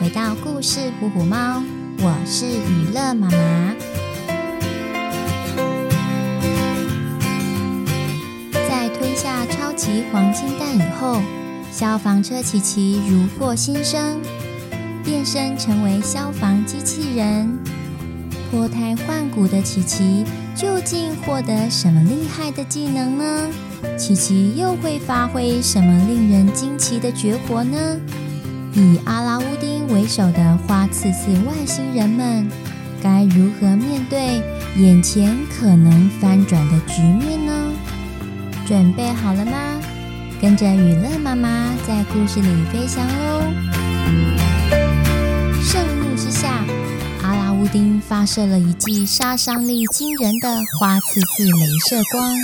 [0.00, 1.62] 回到故事虎虎猫，
[1.98, 3.74] 我是娱乐妈妈。
[8.68, 11.20] 在吞下超级黄金蛋以后，
[11.70, 14.20] 消防车奇奇如获新生，
[15.04, 17.58] 变身成为消防机器人。
[18.50, 20.24] 脱胎换骨的奇奇
[20.54, 23.48] 究竟获得什么厉害的技能呢？
[23.96, 27.96] 奇奇又会发挥什么令人惊奇的绝活呢？
[28.74, 32.48] 以阿拉乌丁为首的花刺刺外星人们
[33.02, 34.42] 该如何面对
[34.76, 37.52] 眼前可能翻转的局面呢？
[38.66, 39.52] 准备好了吗？
[40.40, 43.42] 跟着雨乐妈妈在故事里飞翔喽！
[45.62, 46.64] 盛怒之下，
[47.22, 50.48] 阿拉乌丁发射了一记杀伤力惊人的
[50.78, 52.34] 花刺刺镭射光，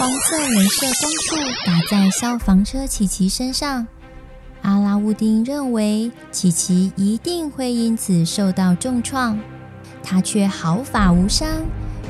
[0.00, 3.86] 黄色镭射光束打在消防车奇奇身上。
[4.62, 9.38] 阿拉乌丁认为奇奇一定会因此受到重创，
[10.02, 11.48] 他却毫发无伤，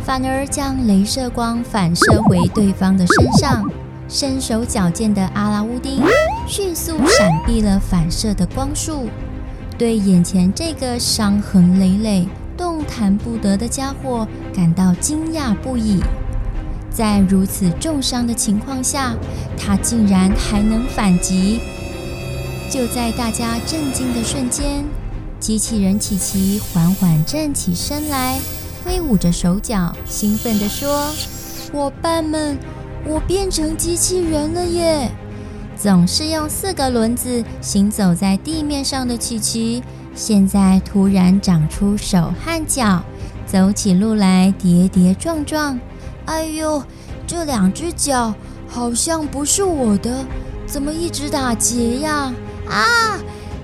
[0.05, 3.71] 反而将镭射光反射回对方的身上。
[4.09, 6.03] 身手矫健的阿拉乌丁
[6.49, 9.07] 迅速闪避了反射的光束，
[9.79, 12.27] 对眼前这个伤痕累累、
[12.57, 16.01] 动弹不得的家伙感到惊讶不已。
[16.91, 19.15] 在如此重伤的情况下，
[19.57, 21.61] 他竟然还能反击。
[22.71, 24.85] 就在大家震惊的瞬间，
[25.41, 28.39] 机器人奇奇缓缓站起身来，
[28.85, 31.13] 挥舞着手脚，兴奋地说
[31.73, 32.57] ：“伙伴们，
[33.05, 35.11] 我变成机器人了耶！”
[35.77, 39.83] 总是用四个轮子行走在地面上的奇奇，
[40.15, 43.03] 现在突然长出手和脚，
[43.47, 45.77] 走起路来跌跌撞撞。
[46.27, 46.81] 哎呦，
[47.27, 48.33] 这两只脚
[48.69, 50.25] 好像不是我的，
[50.69, 52.33] 怎么一直打结呀？
[52.71, 53.19] 啊！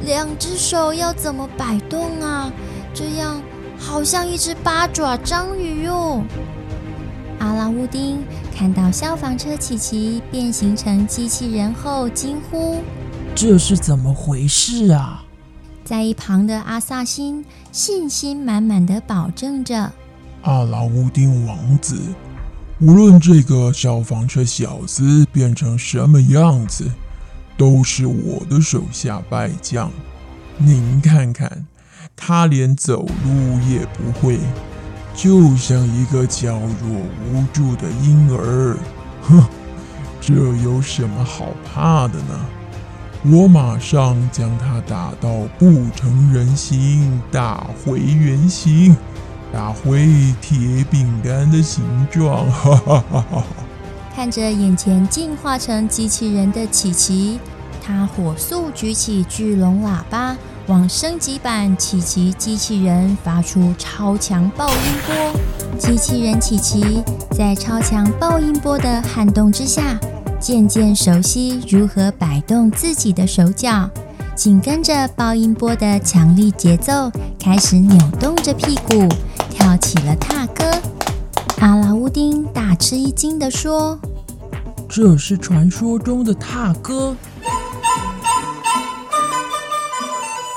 [0.04, 2.52] 两只手要怎么摆动啊？
[2.92, 3.40] 这样
[3.78, 6.22] 好像一只八爪章鱼哟。
[7.38, 8.22] 阿拉乌丁
[8.54, 12.82] 看到消防车奇奇变形成机器人后，惊呼
[13.34, 15.24] ：“这是怎么回事啊？”
[15.84, 19.92] 在一旁的阿萨辛信心满满的保证着
[20.42, 22.00] ：“阿拉乌丁王子，
[22.80, 26.90] 无论这个消防车小子变成什么样子。”
[27.56, 29.90] 都是我的手下败将，
[30.58, 31.66] 您看看，
[32.14, 34.38] 他连走路也不会，
[35.14, 37.00] 就像一个娇弱
[37.32, 38.76] 无助的婴儿。
[39.22, 39.42] 哼，
[40.20, 42.46] 这有什么好怕的呢？
[43.24, 48.96] 我马上将他打到不成人形，打回原形，
[49.52, 50.06] 打回
[50.40, 52.48] 铁饼干的形状。
[52.50, 53.44] 哈哈哈哈。
[54.16, 57.38] 看着眼前进化成机器人的奇奇，
[57.84, 60.34] 他火速举起巨龙喇叭，
[60.68, 64.76] 往升级版奇奇机器人发出超强爆音
[65.06, 65.78] 波。
[65.78, 70.00] 机器人奇奇在超强爆音波的撼动之下，
[70.40, 73.90] 渐渐熟悉如何摆动自己的手脚，
[74.34, 79.06] 紧跟着爆音波的强力节奏，开始扭动着屁股，
[79.50, 80.64] 跳起了踏歌。
[81.60, 83.98] 阿拉乌丁大吃一惊地说
[84.88, 87.16] ：“这是传说中的踏歌。”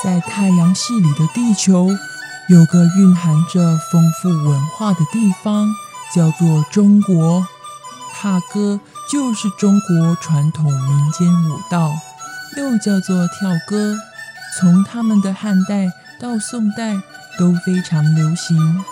[0.04, 1.90] 在太阳系里的地球，
[2.50, 5.68] 有个蕴含着丰富文化的地方，
[6.14, 7.46] 叫做中国。
[8.14, 8.80] 踏歌
[9.10, 11.92] 就是中国传统民间舞蹈，
[12.58, 13.98] 又叫做跳歌。
[14.60, 15.90] 从他们的汉代
[16.20, 16.96] 到宋代
[17.38, 18.84] 都非常流行。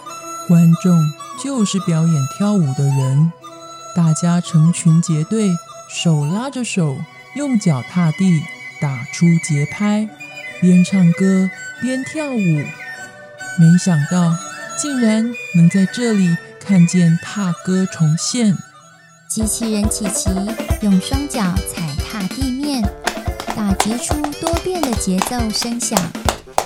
[0.47, 1.11] 观众
[1.43, 3.31] 就是表演跳舞的人，
[3.93, 5.51] 大家成群结队，
[5.89, 6.97] 手拉着手，
[7.35, 8.41] 用脚踏地，
[8.79, 10.07] 打出节拍，
[10.61, 11.49] 边唱歌
[11.81, 12.63] 边跳舞。
[13.59, 14.37] 没想到，
[14.77, 18.57] 竟然能在这里看见踏歌重现。
[19.27, 20.29] 机器人奇奇
[20.81, 22.81] 用双脚踩踏地面，
[23.53, 25.99] 打击出多变的节奏声响。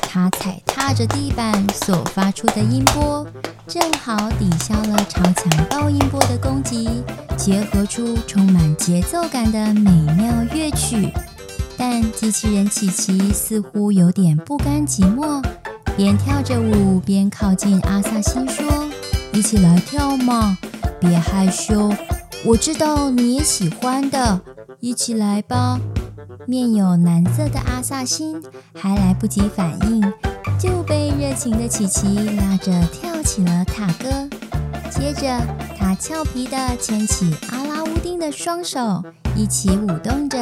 [0.01, 3.25] 他踩踏着地板所发出的音波，
[3.71, 7.01] 正好抵消了超强爆音波的攻击，
[7.37, 11.09] 结合出充满节奏感的美妙乐曲。
[11.77, 15.41] 但机器人奇奇似乎有点不甘寂寞，
[15.95, 18.89] 边跳着舞边靠近阿萨辛说
[19.31, 20.57] ：“一起来跳嘛，
[20.99, 21.93] 别害羞，
[22.43, 24.41] 我知道你也喜欢的，
[24.81, 25.79] 一起来吧。”
[26.45, 28.35] 面有难色的阿萨辛
[28.75, 30.01] 还来不及反应，
[30.61, 34.29] 就被热情的奇奇拉着跳起了踏歌。
[34.91, 35.41] 接着，
[35.75, 39.03] 他俏皮地牵起阿拉乌丁的双手，
[39.35, 40.37] 一起舞动着，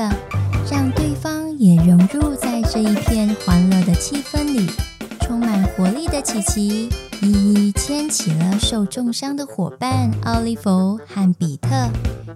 [0.70, 4.70] 让对方也融入在这一片欢乐的气氛里。
[5.22, 6.90] 充满活力的琪琪
[7.22, 11.70] 一一牵起了受重伤的伙伴奥利弗和比特，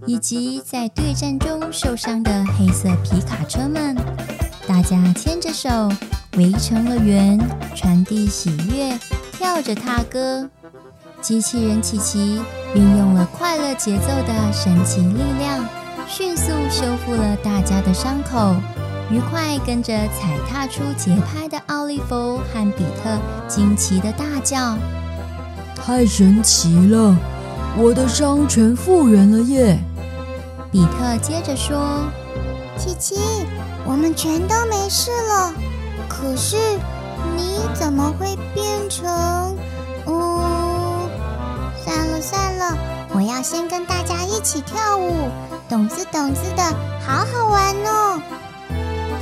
[0.06, 3.94] 以及在对战中受伤的黑色皮卡车们。
[4.66, 5.70] 大家牵着手
[6.38, 7.40] 围成了圆，
[7.76, 8.98] 传递喜悦，
[9.34, 10.50] 跳着踏歌。
[11.22, 12.42] 机器人琪琪
[12.74, 15.64] 运用了快乐节奏的神奇力量，
[16.08, 18.56] 迅速修复了大家的伤口。
[19.12, 24.76] 愉快跟着踩踏出节拍的奥利弗和比特惊奇的大叫
[25.76, 27.16] ：“太神奇了！
[27.78, 29.78] 我的伤全复原了耶！”
[30.72, 32.06] 比特接着说
[32.76, 33.16] ：“琪琪，
[33.86, 35.54] 我们全都没事了。
[36.14, 36.56] 可是
[37.36, 39.58] 你怎么会变成……
[40.06, 41.10] 嗯，
[41.84, 42.78] 算了算了，
[43.14, 45.30] 我要先跟大家一起跳舞，
[45.68, 46.64] 咚子咚子的，
[47.06, 48.22] 好好玩哦！”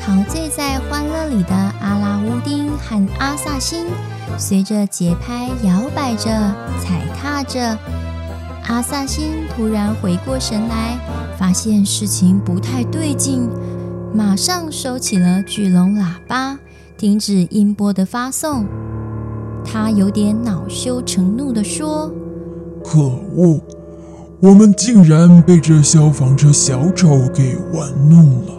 [0.03, 3.85] 陶醉在欢乐里的阿拉乌丁和阿萨辛，
[4.37, 6.25] 随着节拍摇摆着、
[6.79, 7.77] 踩踏着。
[8.67, 10.97] 阿萨辛突然回过神来，
[11.37, 13.49] 发现事情不太对劲，
[14.13, 16.57] 马上收起了巨龙喇叭，
[17.01, 18.63] 停止音波的发送。
[19.65, 22.11] 他有点恼羞成怒地说
[22.85, 23.59] ：“可恶，
[24.39, 28.53] 我们竟然被这消防车小丑给玩弄了！”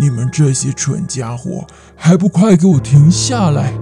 [0.00, 1.64] 你们这些蠢家伙，
[1.96, 3.72] 还不快给我停下来！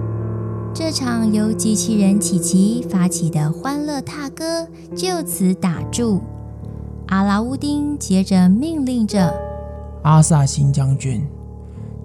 [0.73, 6.23] 这场由机器人琪琪发起的欢乐踏歌就此打住。
[7.09, 9.31] 阿拉乌丁接着命令着
[10.01, 11.21] ：“阿萨辛将军，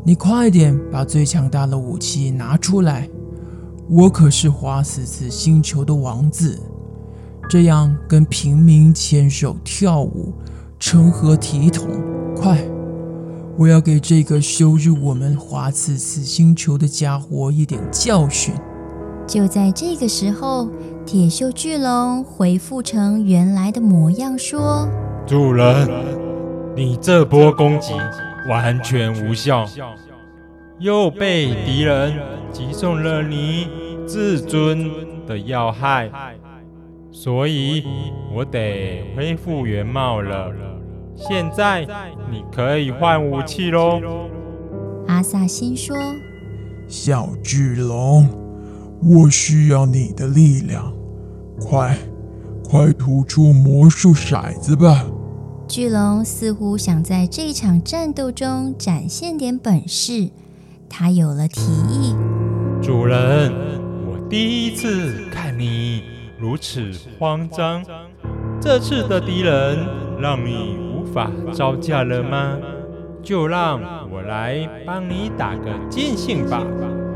[0.06, 3.08] 你快点把最强大的武器拿出来！
[3.88, 6.60] 我可是花刺刺星球的王子，
[7.48, 10.34] 这样跟平民牵手跳舞，
[10.78, 11.88] 成何体统？
[12.36, 12.62] 快！”
[13.56, 18.52] 我要给这个羞辱我们花刺刺星球的家伙一点教训。
[19.26, 20.68] 就在这个时候，
[21.06, 24.86] 铁锈巨龙恢复成原来的模样，说
[25.26, 25.88] ：“主人，
[26.76, 27.94] 你这波攻击
[28.48, 29.66] 完全无效，
[30.78, 32.14] 又被敌人
[32.52, 33.68] 击中了你
[34.06, 34.90] 自尊
[35.26, 36.10] 的要害，
[37.10, 37.84] 所以
[38.34, 40.52] 我得恢复原貌了。”
[41.16, 41.86] 现在
[42.28, 44.00] 你可以换武器喽，
[45.06, 45.96] 阿萨辛说
[46.88, 48.28] ：“小巨龙，
[49.00, 50.92] 我需要你的力量，
[51.60, 51.96] 快，
[52.68, 55.06] 快吐出魔术骰子吧！”
[55.66, 60.30] 巨龙似乎想在这场战斗中展现点本事，
[60.88, 62.14] 他有了提议
[62.82, 63.52] ：“主人，
[64.06, 66.02] 我第一次看你
[66.38, 67.82] 如此慌张，
[68.60, 69.78] 这次的敌人
[70.20, 72.58] 让你无。”法招架了吗？
[73.22, 73.80] 就让
[74.10, 76.60] 我来帮你打个尽兴吧！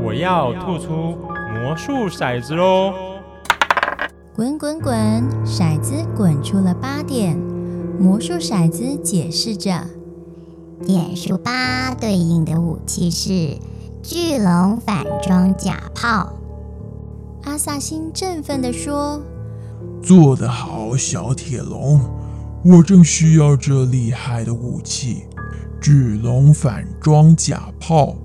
[0.01, 1.17] 我要吐出
[1.53, 2.93] 魔术骰子喽！
[4.33, 4.95] 滚滚滚，
[5.43, 7.37] 骰子滚出了八点。
[7.99, 9.85] 魔术骰子解释着：
[10.85, 13.57] 点数八对应的武器是
[14.01, 16.31] 巨龙反装甲炮。
[17.43, 19.21] 阿萨辛振奋地说
[20.01, 21.99] ：“做得好，小铁龙！”
[22.63, 25.23] 我正需要这厉害的武器——
[25.81, 28.15] 巨龙反装甲炮，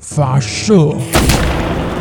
[0.00, 0.96] 发射！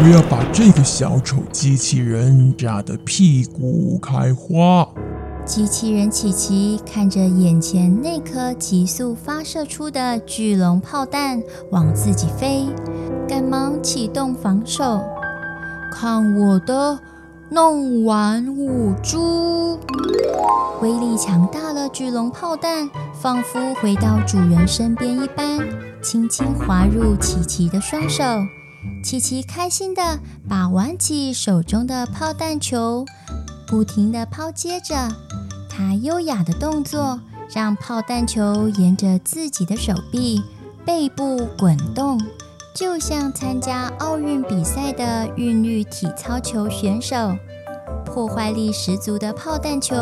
[0.02, 4.88] 我要把这个小丑机器人炸得屁股开花！
[5.46, 11.42] 机器人琪琪看着眼前那颗急速发射出的巨龙炮弹
[11.72, 12.68] 往自己飞，
[13.28, 15.02] 赶忙启动防守。
[15.92, 17.00] 看我的！
[17.52, 19.80] 弄完五珠，
[20.82, 22.88] 威力强大的巨龙炮弹
[23.20, 25.58] 仿佛回到主人身边一般，
[26.00, 28.24] 轻轻滑入琪琪的双手。
[29.04, 33.04] 琪琪开心地把玩起手中的炮弹球，
[33.70, 34.96] 不停地抛接着。
[35.70, 37.20] 他优雅的动作
[37.54, 40.42] 让炮弹球沿着自己的手臂、
[40.84, 42.20] 背部滚动。
[42.76, 47.36] 就像参加奥运比赛的韵律体操球选手，
[48.06, 49.96] 破坏力十足的炮弹球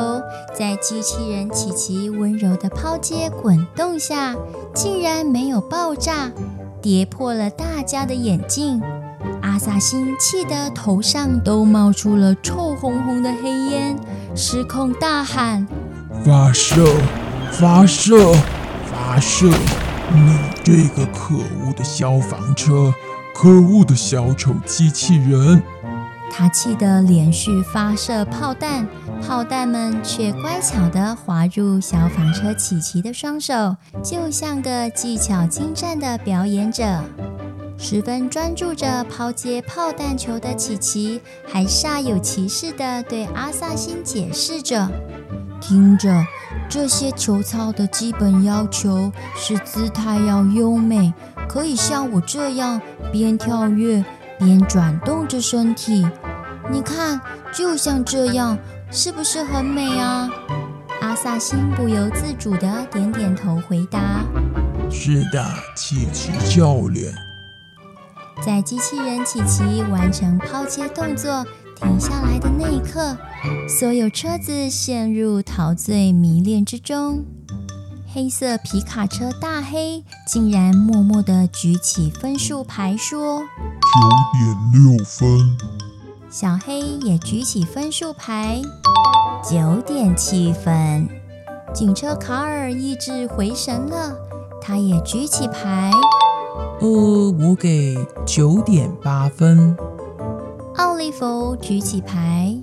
[0.53, 4.35] 在机器人琪琪温柔的抛接滚动下，
[4.75, 6.31] 竟然没有爆炸，
[6.81, 8.81] 跌破了大家的眼镜。
[9.57, 13.97] 阿萨辛气得头上都冒出了臭烘烘的黑烟，
[14.35, 15.67] 失控大喊
[16.23, 16.85] ：“发射！
[17.51, 18.35] 发射！
[18.85, 19.49] 发射！”
[20.13, 22.93] 你这个可恶的消防车，
[23.33, 25.63] 可恶的小丑机器人！
[26.29, 28.87] 他气得连续发射炮弹，
[29.27, 37.01] 炮弹们却乖巧地滑入消防车琪琪的双手，就像个技巧精湛的表演者。
[37.79, 44.89] 十分专注着抛接炮弹球的奇奇，还煞有其事地对阿萨辛解释着
[45.61, 46.25] ：“听着，
[46.67, 51.13] 这些球操的基本要求是姿态要优美，
[51.47, 52.81] 可以像我这样
[53.11, 54.03] 边跳跃
[54.39, 56.05] 边转动着身体。
[56.69, 57.21] 你看，
[57.53, 58.57] 就像这样，
[58.91, 60.29] 是不是很美啊？”
[60.99, 64.25] 阿萨辛不由自主地点点头，回答
[64.89, 67.13] ：“是的，奇奇教练。”
[68.45, 73.17] 在机器人琪琪完成抛接动作停下来的那一刻，
[73.67, 77.25] 所有车子陷入陶醉迷恋之中。
[78.13, 83.39] 黑色皮卡车大黑竟然默默地举起分数牌说
[83.83, 83.99] ：“九
[84.33, 85.57] 点六分。”
[86.29, 88.61] 小黑也举起分数牌
[89.47, 91.07] ：“九点七分。”
[91.73, 94.15] 警车卡尔意志回神了，
[94.61, 95.91] 他也举起牌。
[96.79, 99.75] 呃，我给九点八分。
[100.75, 102.55] 奥利弗举起牌，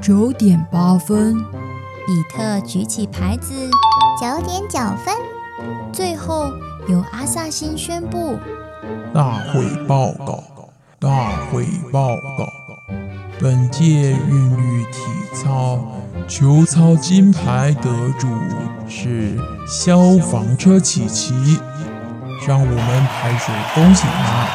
[0.00, 1.36] 九点八分。
[2.06, 3.54] 比特举起牌子，
[4.20, 5.14] 九点九分。
[5.90, 6.52] 最后
[6.86, 8.36] 由阿萨辛宣布：
[9.14, 10.44] 大会报告，
[10.98, 12.46] 大会报告。
[13.40, 15.00] 本届韵律体
[15.34, 15.78] 操
[16.28, 18.28] 球操金牌得主
[18.86, 21.58] 是消防车奇奇。
[22.46, 24.46] 让我们拍手恭喜他！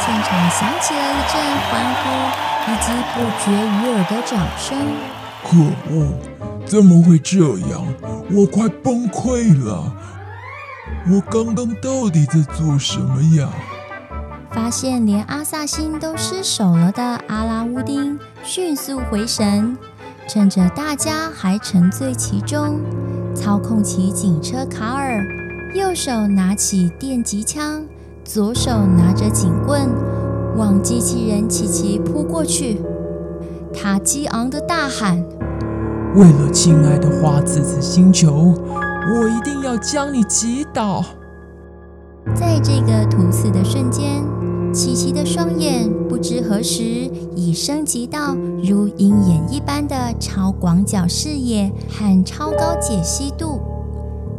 [0.00, 1.34] 现场响起了一阵
[1.68, 2.04] 欢呼
[2.64, 4.66] 以及不绝于耳的掌声。
[5.44, 5.50] 可
[5.92, 5.94] 恶！
[6.66, 7.36] 怎么会这
[7.68, 7.84] 样？
[8.30, 9.92] 我快崩溃了！
[11.10, 13.48] 我刚刚到底在做什么呀？
[14.50, 19.76] 发现连阿萨辛都失手了的阿拉乌丁迅速回神，
[20.26, 22.80] 趁着大家还沉醉其中。
[23.48, 25.24] 操控起警车卡尔，
[25.74, 27.82] 右手拿起电击枪，
[28.22, 29.88] 左手拿着警棍，
[30.54, 32.78] 往机器人琪琪扑过去。
[33.72, 35.24] 他激昂的大喊
[36.14, 41.02] ：“为了亲爱的花子子星球，我一定要将你击倒！”
[42.36, 44.22] 在这个突刺的瞬间，
[44.72, 46.82] 奇奇的双眼不知何时
[47.34, 53.60] 已升级到如鹰眼一般的超广角视野和超高解析度。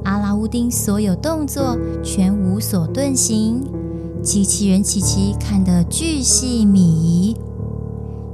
[0.05, 3.63] 阿拉乌丁所有动作全无所遁形，
[4.21, 7.35] 机器人奇奇看得巨细靡遗。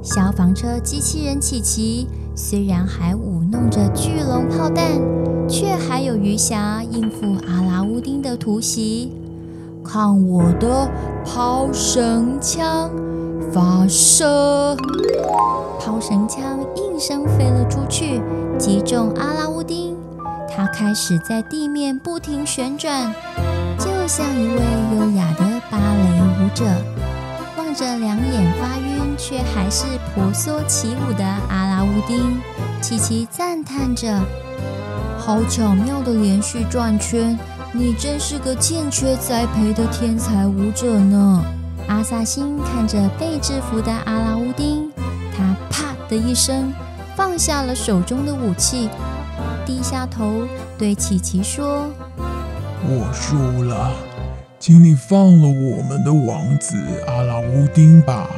[0.02, 5.02] 消防车机器人奇奇虽然还舞弄着巨龙炮弹，
[5.48, 9.12] 却还有余暇应付阿拉乌丁的突袭。
[9.86, 10.90] 看我的
[11.24, 12.90] 抛绳枪
[13.54, 14.76] 发射！
[15.80, 18.20] 抛绳枪应声飞了出去，
[18.58, 19.96] 击中阿拉乌丁。
[20.50, 23.14] 他开始在地面不停旋转，
[23.78, 24.62] 就像一位
[24.98, 26.66] 优雅的芭蕾舞者。
[27.58, 32.40] 望着两眼发晕却还是婆娑起舞的阿拉乌丁，
[32.82, 34.20] 琪琪赞叹着
[35.20, 37.38] ：“好巧妙的连续转圈。”
[37.78, 41.44] 你真是个欠缺栽培的天才舞者呢！
[41.90, 44.90] 阿萨辛看着被制服的阿拉乌丁，
[45.36, 46.72] 他啪的一声
[47.18, 48.90] 放下了手中的武器，
[49.66, 51.90] 低下头对琪琪说
[52.88, 53.92] ：“我输了，
[54.58, 56.78] 请你放了我们的王子
[57.08, 58.30] 阿拉乌丁吧。”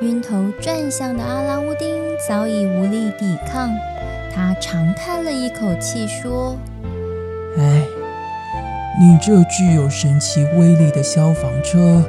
[0.00, 1.86] 晕头转向的阿拉乌丁
[2.26, 3.68] 早已无力抵抗，
[4.34, 6.56] 他长叹了一口气说
[7.60, 7.84] ：“唉。”
[8.96, 12.04] 你这具有神奇威力的消防车，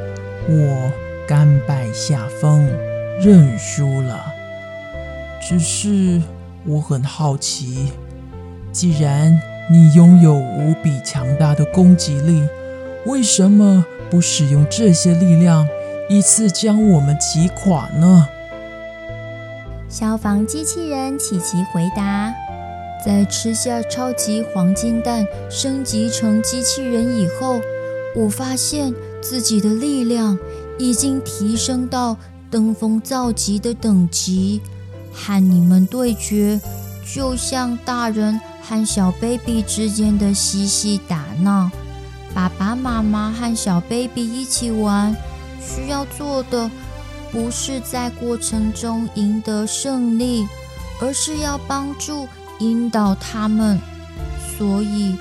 [0.48, 0.92] 我
[1.28, 2.70] 甘拜下风，
[3.20, 4.24] 认输了。
[5.42, 6.22] 只是
[6.66, 7.92] 我很好奇，
[8.72, 9.40] 既然
[9.72, 12.48] 你拥有无比强大的攻击力，
[13.08, 15.68] 为什么不使用这些力量
[16.08, 18.30] 一次将我们击垮呢？
[19.90, 22.32] 消防机器人奇奇回答。
[23.06, 27.62] 在吃下超级黄金蛋升级成机器人以后，
[28.16, 30.40] 我发现自己的力量
[30.80, 32.18] 已经提升到
[32.50, 34.60] 登峰造极的等级，
[35.14, 36.60] 和你们对决
[37.14, 41.70] 就像大人和小 baby 之间的嬉戏打闹。
[42.34, 45.16] 爸爸妈妈和小 baby 一起玩，
[45.62, 46.72] 需要做的
[47.32, 50.48] 不是在过程中赢得胜利，
[51.00, 52.28] 而是要帮助。
[52.60, 53.80] 引导他们，
[54.58, 55.18] 所以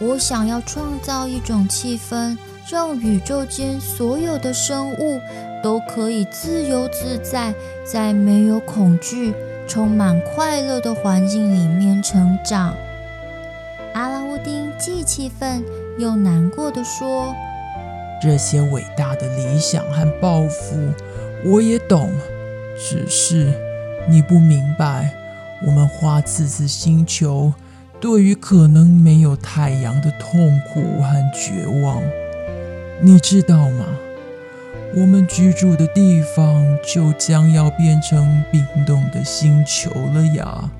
[0.00, 2.36] 我想要创造一种气氛，
[2.70, 5.20] 让宇宙间所有的生物
[5.62, 7.54] 都可以自由自在，
[7.84, 9.34] 在没有恐惧、
[9.66, 12.74] 充满快乐的环境里面成长。
[13.94, 15.64] 阿拉乌丁既气愤
[15.98, 17.34] 又难过地说
[18.22, 20.76] ：“这些伟大的理想和抱负，
[21.44, 22.12] 我也懂，
[22.78, 23.52] 只是
[24.08, 25.12] 你不明白，
[25.66, 27.52] 我们花次次星球。”
[28.00, 32.00] 对于可能没有太阳的痛苦和绝望，
[33.02, 33.84] 你知道吗？
[34.94, 40.70] 我们居住的地方就将要变成冰冻的星球了呀！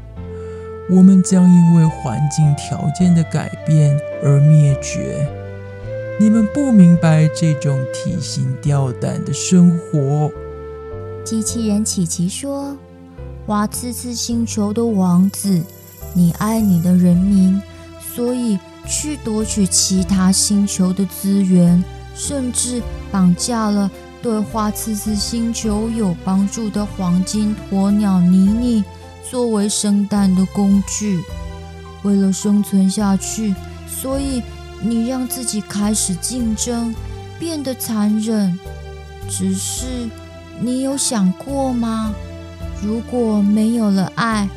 [0.89, 5.29] 我们将因为环境条件的改变而灭绝。
[6.21, 10.31] 你们不明白这种提心吊胆的生活。
[11.25, 12.77] 机器人琪琪说
[13.49, 15.65] ：“花刺刺星球的王子。”
[16.13, 17.61] 你爱你的人民，
[18.15, 21.83] 所以去夺取其他星球的资源，
[22.15, 23.91] 甚至绑架了
[24.21, 28.85] 对花刺刺星球有帮助的黄金鸵鸟妮妮，
[29.31, 31.23] 作为生蛋的工具。
[32.03, 33.55] 为了生存下去，
[33.87, 34.43] 所以
[34.83, 36.95] 你让自己开始竞争，
[37.39, 38.59] 变得残忍。
[39.29, 39.85] 只是
[40.61, 42.15] 你有想过吗？
[42.83, 44.49] 如果没有了爱，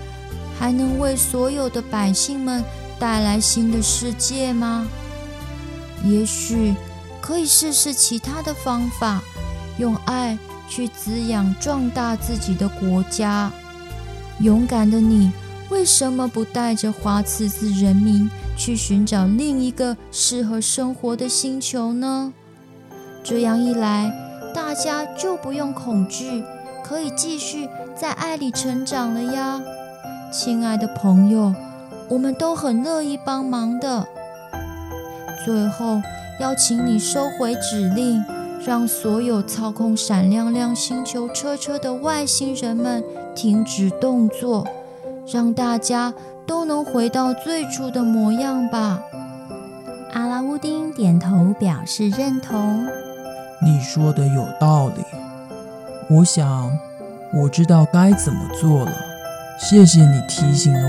[0.60, 2.64] 还能为所有的百姓们
[3.00, 4.88] 带来新的世界吗？
[6.04, 6.76] 也许
[7.20, 9.22] 可以试试其他的方法，
[9.78, 10.38] 用爱
[10.68, 13.52] 去滋养壮大自己的国家。
[14.40, 15.32] 勇敢的你，
[15.70, 22.34] 为什么不带着花刺刺人民去寻找另一个适合生活的星球呢？
[23.24, 24.12] 这样一来，
[24.54, 26.44] 大家就不用恐惧，
[26.84, 29.62] 可以继续在爱里成长了呀。
[30.32, 31.54] 亲爱的朋友，
[32.10, 34.08] 我们都很乐意帮忙的。
[35.46, 36.02] 最后，
[36.40, 38.24] 要请你收回指令，
[38.66, 43.04] 让所有操控闪亮亮星球车车的外星人们
[43.36, 44.68] 停止动作，
[45.28, 46.14] 让大家
[46.46, 49.02] 都能回到最初的模样吧。
[50.14, 52.86] 阿拉乌丁点头表示认同。
[53.64, 55.04] 你说的有道理，
[56.14, 56.78] 我想
[57.34, 58.92] 我知道该怎么做了。
[59.58, 60.82] 谢谢你提醒了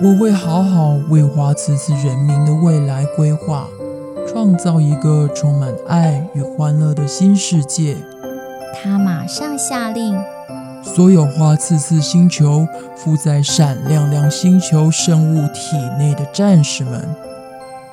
[0.00, 3.66] 我，我会好好为花刺刺人民的未来规划，
[4.28, 7.96] 创造一个充满爱与欢乐的新世界。
[8.80, 10.16] 他马上下令，
[10.84, 17.08] 所有花刺刺星球附在闪亮亮星球生物体内的战士们，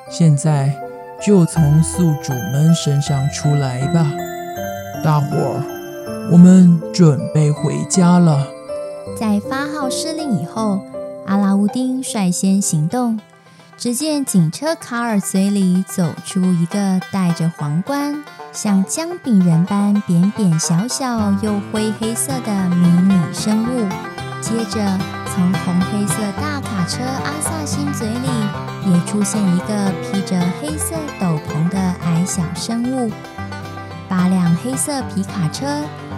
[0.08, 0.72] 现在
[1.20, 4.06] 就从宿主们身上出来吧！
[5.02, 5.77] 大伙儿，
[6.30, 8.46] 我们准备回家了。
[9.18, 10.82] 在发号施令以后，
[11.26, 13.18] 阿拉乌丁率先行动。
[13.78, 23.88] 只见警车卡尔嘴里走出一个戴着皇冠、像姜饼人般扁扁小小又灰黑色的迷你生物。
[24.42, 33.10] 接着，从红黑色大卡车阿萨辛嘴里也出现一个披着黑色斗篷的矮小生物。
[34.08, 35.64] 八辆黑色皮卡车。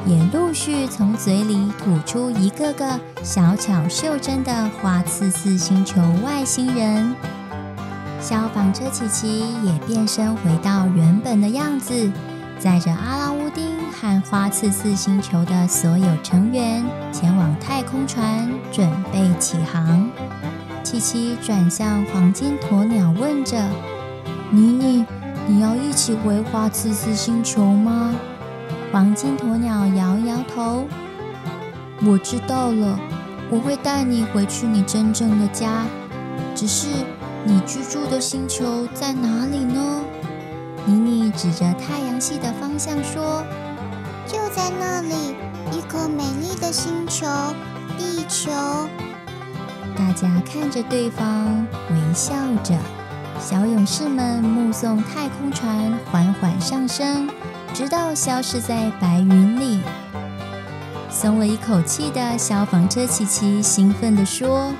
[0.06, 7.14] 也陆续从嘴里吐出一个个小巧袖珍的花刺刺星球外星人。
[8.20, 12.10] 消防车奇奇也变身回到原本的样子，
[12.58, 20.10] 载着阿拉乌丁和花刺刺星球的所有成员前往太空船，准备起航。
[20.82, 23.56] 奇奇转向黄金鸵鸟，问着
[24.50, 25.04] ：“妮妮，
[25.46, 28.14] 你要一起回花刺刺星球吗？”
[28.92, 30.84] 黄金鸵鸟摇摇头，
[32.04, 32.98] 我知道了，
[33.48, 35.84] 我会带你回去你真正的家。
[36.56, 36.88] 只是
[37.44, 40.02] 你居住的星球在哪里呢？
[40.86, 43.44] 妮妮指着太阳系的方向说
[44.26, 45.36] ：“就在那里，
[45.70, 47.26] 一颗美丽的星球——
[47.96, 48.50] 地球。”
[49.96, 52.74] 大家看着对方，微笑着。
[53.38, 57.28] 小勇士们目送太空船缓缓上升。
[57.72, 59.80] 直到消失在白云里，
[61.10, 64.72] 松了一口气的消防车琪琪兴奋地说：“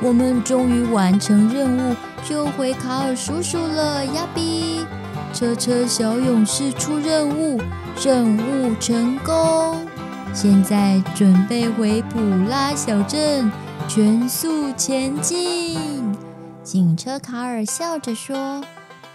[0.00, 4.26] 我们终于完成任务，救回卡尔叔叔了呀！
[4.34, 4.86] 比
[5.32, 7.60] 车车小勇士出任务，
[8.02, 9.86] 任务成功。
[10.32, 13.50] 现在准备回普拉小镇，
[13.88, 16.16] 全速前进。”
[16.62, 18.62] 警车卡尔笑着说：“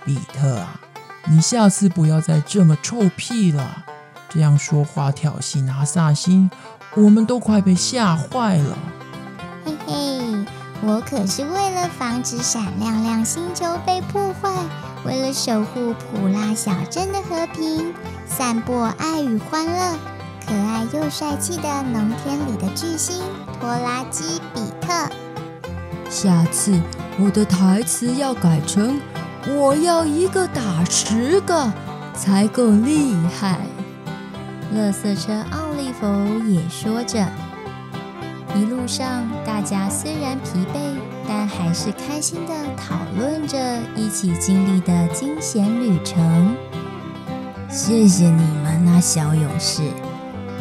[0.04, 0.80] 比特啊。”
[1.25, 3.86] 你下次不要再这么臭屁了，
[4.29, 6.51] 这样说话挑衅阿萨辛，
[6.95, 8.77] 我们都快被吓坏了。
[9.65, 10.45] 嘿嘿，
[10.81, 14.51] 我可是为了防止闪亮亮星球被破坏，
[15.05, 17.93] 为了守护普拉小镇的和平，
[18.27, 19.97] 散播爱与欢乐，
[20.45, 23.21] 可爱又帅气的农田里的巨星
[23.59, 25.09] 拖拉机比特。
[26.09, 26.77] 下次
[27.17, 28.99] 我的台词要改成：
[29.47, 31.71] 我要一个打十个
[32.13, 33.60] 才够厉害。
[34.75, 36.06] 垃圾车奥利弗
[36.47, 37.25] 也说着。
[38.56, 40.95] 一路上，大家虽然疲惫，
[41.27, 43.58] 但还是开心地讨论着
[43.95, 46.56] 一起经历的惊险旅程。
[47.67, 49.82] 谢谢你们啊，小勇士！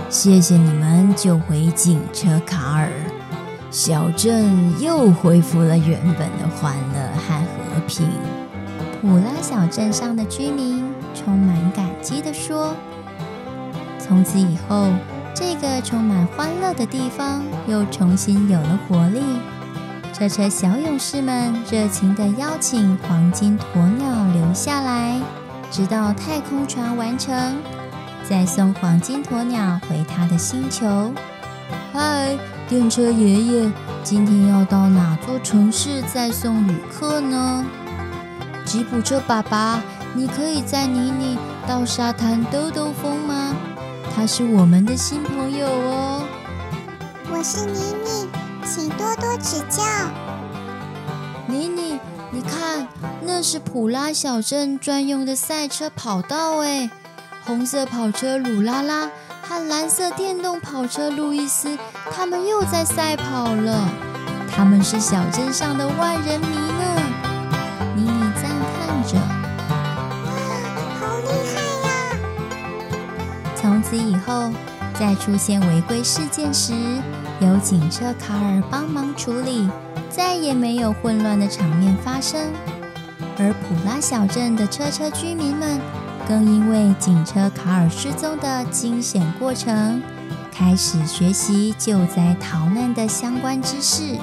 [0.09, 2.89] 谢谢你们救回警车卡尔，
[3.71, 7.35] 小镇又恢复了原本的欢乐和
[7.75, 8.42] 和平。
[9.03, 12.73] 普拉小镇上的居民充满感激地说
[13.99, 14.89] ：“从此以后。”
[15.35, 19.21] 这个充满欢乐的地方又重新有了活力。
[20.13, 25.19] 车车小勇士们热情地邀请黄金鸵鸟留下来，
[25.71, 27.57] 直到太空船完成，
[28.29, 31.11] 再送黄金鸵鸟回他的星球。
[31.95, 32.37] 嗨，
[32.69, 33.73] 电车爷爷，
[34.05, 37.65] 今天要到哪座城市再送旅客呢？
[38.73, 39.83] 吉普车爸爸，
[40.15, 41.37] 你可以载妮妮
[41.69, 43.55] 到沙滩兜兜风吗？
[44.17, 46.25] 他是我们的新朋友哦。
[47.31, 48.31] 我是妮妮，
[48.65, 49.83] 请多多指教。
[51.47, 52.89] 妮妮，你看，
[53.21, 56.89] 那是普拉小镇专用的赛车跑道诶，
[57.45, 59.11] 红色跑车鲁拉拉
[59.43, 61.77] 和蓝色电动跑车路易斯，
[62.11, 63.87] 他们又在赛跑了。
[64.51, 66.57] 他们是小镇上的万人迷
[73.63, 74.51] 从此以后，
[74.99, 76.73] 在出现违规事件时，
[77.39, 79.69] 由警车卡尔帮忙处理，
[80.11, 82.41] 再也没有混乱的场面发生。
[83.39, 85.81] 而普拉小镇的车车居民们，
[86.27, 90.03] 更因为警车卡尔失踪的惊险过程，
[90.51, 94.19] 开始学习救灾逃难的相关知识。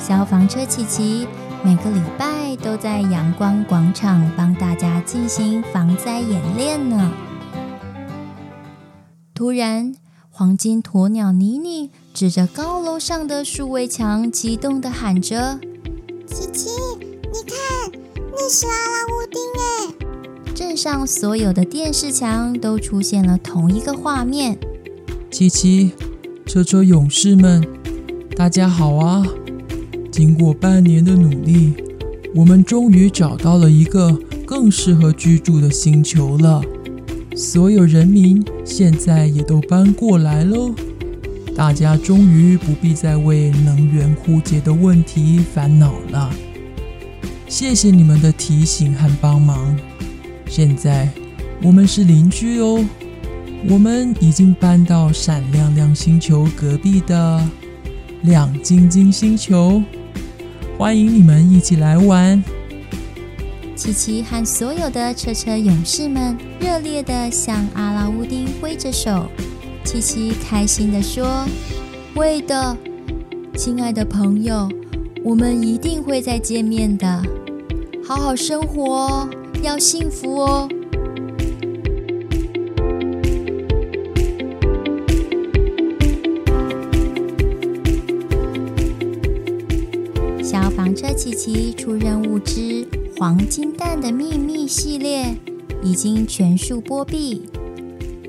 [0.00, 1.28] 消防车琪琪
[1.62, 7.12] 每个礼拜都在阳光广场帮大家进行防灾演练呢。
[9.36, 9.96] 突然，
[10.30, 15.58] 黄金鸵鸟妮妮指着高楼上的数位墙，激动地喊着
[16.24, 16.70] ：“琪琪，
[17.00, 19.40] 你看，那是阿拉乌丁！”
[20.46, 24.56] 哎，镇上所有的电视墙都出现了同一个画面。
[25.32, 25.90] 琪琪，
[26.46, 27.66] 车车勇士们，
[28.36, 29.26] 大家好啊！
[30.12, 31.74] 经过半年的努力，
[32.36, 34.16] 我们终于找到了一个
[34.46, 36.62] 更适合居住的星球了。
[37.36, 40.72] 所有人民现在也都搬过来喽，
[41.56, 46.30] 大家终于不必再为能源枯竭的问题烦恼了。
[47.48, 49.76] 谢谢你们的提醒和帮忙。
[50.48, 51.08] 现在
[51.60, 52.84] 我们是邻居哦，
[53.68, 57.44] 我们已经搬到闪亮亮星球隔壁的
[58.22, 59.82] 亮晶晶星球，
[60.78, 62.42] 欢迎你们一起来玩。
[63.76, 69.26] 琪琪和所有的车车勇士们热烈地向阿拉乌丁挥着手。
[69.84, 71.44] 琪琪开心地说
[72.14, 72.76] ：“会的，
[73.56, 74.68] 亲爱的朋友，
[75.24, 77.20] 我们一定会再见面的。
[78.04, 79.28] 好好生活哦，
[79.62, 80.68] 要幸福哦。”
[90.42, 92.83] 消防车琪琪出任务之。
[93.24, 95.34] 黄金蛋的秘密系列
[95.82, 97.40] 已经全数播毕。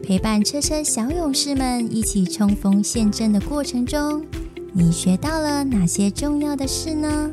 [0.02, 4.26] 陪伴车车小勇士们一起冲锋陷阵的过程中，
[4.72, 7.30] 你学到了哪些重要的事呢？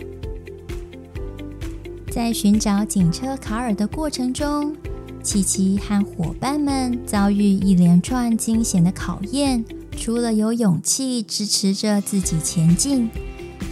[2.10, 4.74] 在寻找警车卡尔的过程中，
[5.22, 9.64] 琪琪和伙伴们遭遇一连串惊险的考验。
[9.96, 13.08] 除了有勇气支持着自己前进，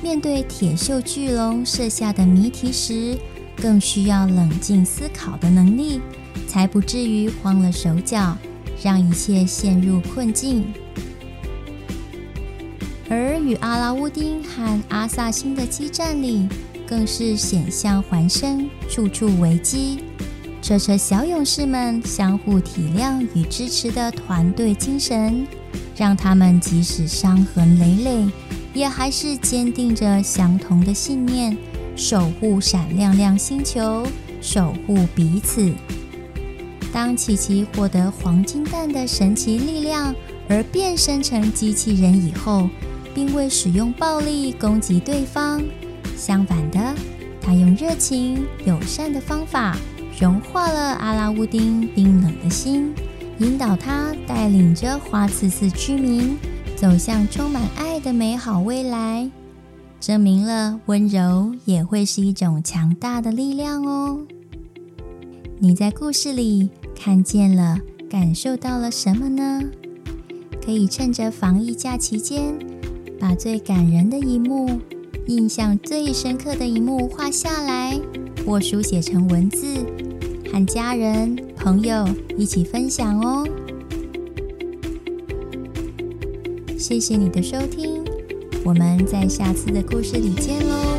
[0.01, 3.19] 面对铁锈巨龙设下的谜题时，
[3.61, 6.01] 更需要冷静思考的能力，
[6.49, 8.37] 才不至于慌了手脚，
[8.83, 10.73] 让一切陷入困境。
[13.09, 16.49] 而与阿拉乌丁和阿萨辛的激战里，
[16.87, 20.05] 更是险象环生，处处危机。
[20.63, 25.47] 车车小勇士们相互体谅与支持的团队精神，
[25.97, 28.31] 让他们即使伤痕累累，
[28.75, 31.57] 也还是坚定着相同的信念。
[32.01, 34.07] 守护闪亮亮星球，
[34.41, 35.71] 守护彼此。
[36.91, 40.15] 当琪琪获得黄金蛋的神奇力量
[40.49, 42.71] 而变身成机器人以后，
[43.15, 45.63] 并未使用暴力攻击对方，
[46.17, 46.95] 相反的，
[47.39, 49.77] 他用热情友善的方法
[50.19, 52.95] 融化了阿拉乌丁冰冷的心，
[53.41, 56.39] 引导他带领着花刺刺居民
[56.75, 59.29] 走向充满爱的美好未来，
[60.01, 64.19] 证明了温柔也会是一种强大的力量哦。
[65.59, 69.63] 你在故事里看见了、感受到了什么呢？
[70.65, 72.59] 可以趁着防疫假期间，
[73.21, 74.81] 把最感人的一幕、
[75.27, 78.01] 印象最深刻的一幕画下来，
[78.47, 79.85] 或书写成文字，
[80.51, 82.09] 和家人、朋友
[82.39, 83.47] 一起分享哦。
[86.79, 88.00] 谢谢你的收听，
[88.65, 90.90] 我们在下次的故事里见喽。